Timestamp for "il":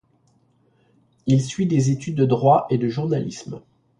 1.27-1.43